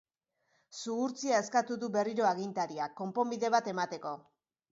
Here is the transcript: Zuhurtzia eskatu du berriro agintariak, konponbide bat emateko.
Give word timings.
Zuhurtzia 0.77 1.41
eskatu 1.43 1.77
du 1.83 1.89
berriro 1.97 2.27
agintariak, 2.31 2.97
konponbide 3.05 3.53
bat 3.57 3.71
emateko. 3.75 4.15